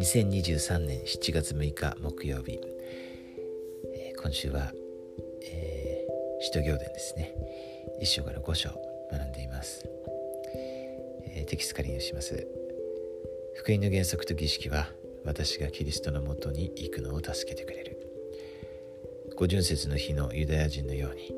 [0.00, 2.58] 2023年7月6日木曜日、
[3.94, 4.72] えー、今週は、
[5.42, 7.34] えー、使徒行伝ですね。
[8.00, 8.70] 1章から5章
[9.12, 9.86] 学んでいます、
[11.26, 12.48] えー、テキストから引用します。
[13.56, 14.88] 福音の原則と儀式は
[15.26, 18.00] 私がキリストのもとに行くのを助けてくれる。
[19.36, 21.30] 五巡節の日のユダヤ人のように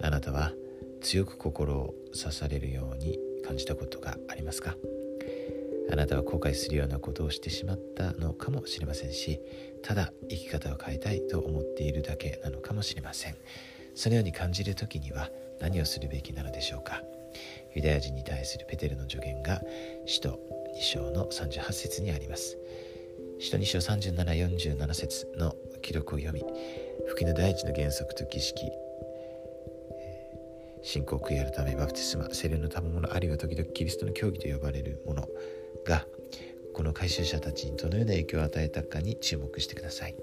[0.00, 0.54] あなたは
[1.00, 4.76] 強く心を刺されるように感じたことがありますか？
[5.92, 9.40] あなたは後悔するようなことをしてしまったのかもしれませんし、
[9.82, 13.34] ただ生き方を変えたいと思っているだけなのかもしれません。
[13.94, 17.02] そのように感じる時には何をするべきなのでしょうか。
[17.74, 19.60] ユダヤ人に対するペテルの助言が
[20.06, 20.38] 使徒
[20.76, 22.56] 2章の38節にあります。
[23.40, 26.44] 使徒2章37、47節の記録を読み、
[27.08, 28.70] 福音の第一の原則と儀式、
[30.82, 35.28] 信仰を悔い改めバプテスマ聖霊の賜物あるいは時々キリストの教義と呼ばれるもの
[35.84, 36.06] が
[36.74, 40.14] この回収者たちにどのような影響を与えたかに注目してください。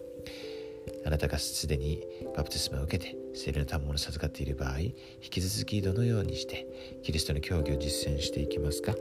[1.05, 2.01] あなたがすでに
[2.35, 4.93] バプテスマを受けて聖霊の賜物を授かっている場合引
[5.29, 6.65] き続きどのようにして
[7.03, 8.93] キリストの教義を実践していきますか？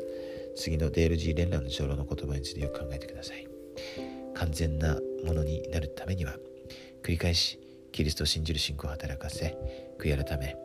[0.56, 3.46] 次のデール G 連絡の長老の言葉についてよく考えてください。
[4.34, 6.36] 完全なものになるためには
[7.02, 7.60] 繰り返し
[7.92, 9.56] キリストを信じる信仰を働かせ
[9.98, 10.56] 悔い改め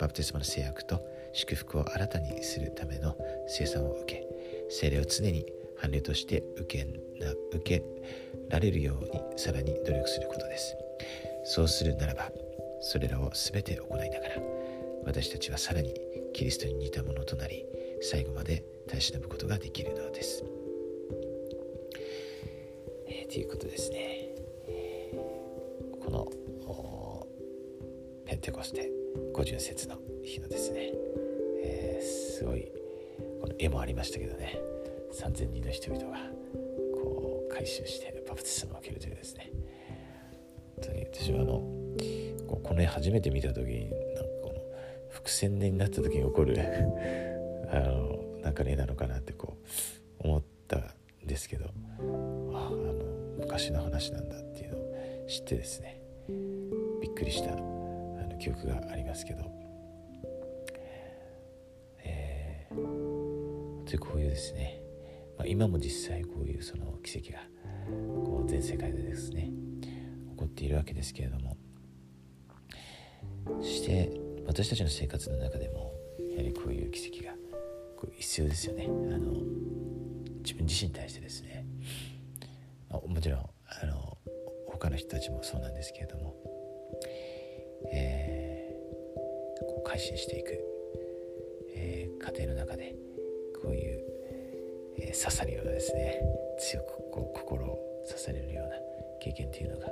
[0.00, 1.00] バプテスマの制約と
[1.32, 4.26] 祝福を新たにするための生産を受け
[4.70, 5.44] 精霊を常に
[5.80, 6.84] 伴侶として受け
[7.24, 7.84] な受け
[8.48, 10.76] られるようにさらに努力することです。
[11.44, 12.30] そうするならば
[12.80, 14.34] それらを全て行いながら
[15.04, 15.94] 私たちはさらに
[16.32, 17.64] キリストに似たものとなり
[18.02, 20.39] 最後まで耐え忍ぶことができるのです、
[28.30, 28.88] ペンテコステ
[29.34, 30.92] 五巡節の日のですね、
[31.64, 32.64] えー、すごい
[33.40, 34.56] この絵もありましたけどね。
[35.12, 36.16] 3,000人の人々が
[36.94, 39.50] こう回収してパプテスマを受けるというですね。
[40.76, 41.54] 本当に私はあの
[42.62, 44.62] この絵初めて見た時になんかこの
[45.08, 46.54] 伏線になった時に起こる
[47.68, 49.56] あのなんか絵なのかなってこ
[50.20, 52.94] う思ったんですけどああの
[53.40, 56.00] 昔の話なんだっていうのを知ってですね
[57.02, 57.79] びっくりした
[58.40, 59.44] 記憶がありますけど、
[62.02, 64.80] えー、こういうですね。
[65.36, 67.38] まあ、今も実際こういうその奇跡が
[68.24, 69.50] こう全世界でですね
[70.32, 71.56] 起こっているわけですけれども。
[73.60, 74.10] そして
[74.46, 75.92] 私たちの生活の中でも
[76.30, 77.32] やはりこういう奇跡が
[77.96, 78.86] こう必要ですよね。
[78.86, 79.32] あの
[80.42, 81.66] 自分自身に対してですね、
[82.88, 84.16] まあ、もちろんあの
[84.66, 90.58] 他の人たちもそうなんですけれども、ー、こう改心していく、
[91.74, 92.94] えー、家庭の中で
[93.62, 94.00] こういう
[94.98, 96.20] え刺さるようなですね
[96.58, 98.74] 強くこう心を刺されるような
[99.20, 99.88] 経験というのが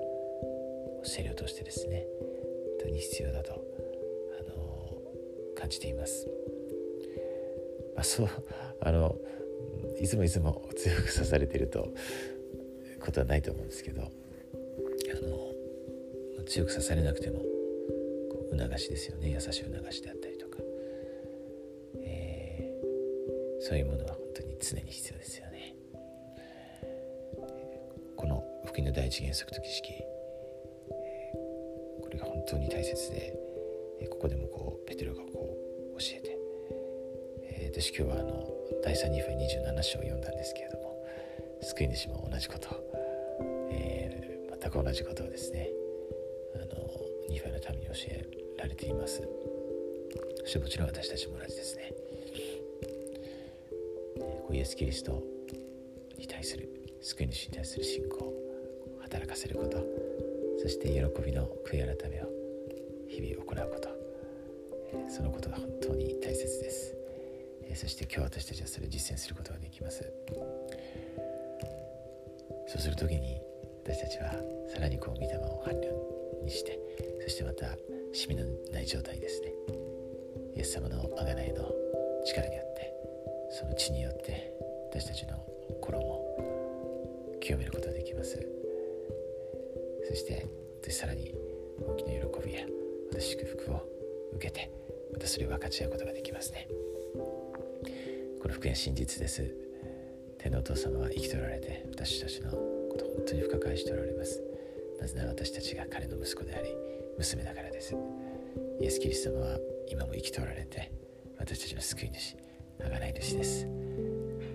[1.04, 2.06] 聖霊としてですね
[2.80, 3.56] 本当に必要だと、あ
[4.48, 6.26] のー、感じています。
[7.94, 8.28] まあ、そう
[8.80, 9.16] あの
[10.00, 11.92] いつもいつも強く刺されてると
[13.00, 14.04] ことはないと思うんですけどあ
[16.38, 17.42] の強く刺されなくても
[18.50, 19.30] 促しですよね。
[19.30, 20.58] 優しい促しであったりとか、
[22.02, 25.74] えー、そういうものは本当に常に必要ですよね。
[28.16, 29.92] この福音の第一原則と儀式。
[32.02, 33.36] これが本当に大切で
[34.10, 35.56] ここでもこうペテロがこ
[35.94, 36.38] う教えて。
[37.70, 38.48] 私今日はあの
[38.82, 41.04] 第3ニフ27章を読んだんですけれども
[41.62, 42.68] 救い主も同じこと、
[43.70, 45.68] えー、全く同じことをですね
[46.54, 46.64] あの
[47.28, 48.26] ニファのために教え
[48.58, 49.22] られています。
[50.40, 51.92] そしてもちろん私たちも同じですね。
[54.50, 55.22] イエス・キリスト
[56.18, 56.68] に対する
[57.00, 59.84] 救い主に対する信仰を働かせること
[60.60, 62.28] そして喜びの悔い改めを
[63.08, 63.88] 日々行うこと。
[65.08, 66.94] そのことが本当に大切です。
[67.74, 70.04] そして今日私たちはそれを実践することができます。
[72.66, 73.40] そうする時に
[73.84, 74.32] 私たちは
[74.72, 76.77] さらにこう御霊を伴侶にして
[77.28, 77.76] そしてまた
[78.14, 78.42] しみの
[78.72, 79.52] ない状態ですね。
[80.56, 81.70] イエス様の贖いの
[82.24, 82.90] 力によって
[83.50, 84.50] その血によって
[84.90, 85.36] 私たちの
[85.68, 88.40] 心も清めることができます。
[90.08, 90.48] そして
[90.88, 91.34] さらに
[91.86, 92.64] 大きな喜びや
[93.10, 93.82] また祝福を
[94.32, 94.70] 受けて
[95.12, 96.66] またそれを分かち合うことができますね。
[98.40, 99.44] この福音は真実です。
[100.38, 104.42] 天のお父様は生きておられて私たちのことを本当に深く愛しておられます。
[104.98, 106.87] なぜなら私たちが彼の息子であり
[107.18, 107.96] 娘だからです。
[108.80, 109.58] イエス・キリスト様は
[109.90, 110.92] 今も生きておられて
[111.38, 112.36] 私たちの救い主
[112.78, 113.66] 贖い主です。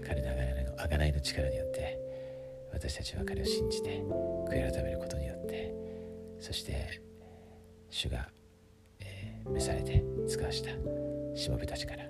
[0.05, 0.29] 彼の
[0.77, 1.99] 贖いの力によって
[2.73, 4.01] 私たちは彼を信じて
[4.47, 5.73] 悔い改めることによって
[6.39, 7.01] そして
[7.89, 8.27] 主が、
[8.99, 10.69] えー、召されて使わした
[11.37, 12.03] しもべたちから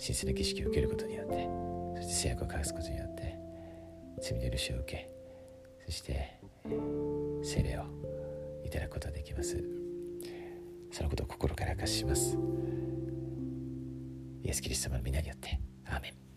[0.00, 1.48] 神聖な儀式を受けることによって
[1.96, 3.38] そして制約を交わすことによって
[4.20, 5.10] 罪の許しを受け
[5.84, 7.84] そして、えー、聖霊を
[8.70, 9.60] いただくことができます。
[10.92, 12.38] そのことを心から明かしします。
[14.44, 15.58] イエス・キリスト様の皆によって。
[15.86, 16.29] アーメン。